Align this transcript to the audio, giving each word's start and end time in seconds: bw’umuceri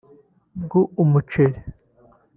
bw’umuceri 0.63 1.59